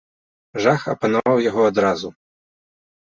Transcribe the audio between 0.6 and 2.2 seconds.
Жах апанаваў яго адразу.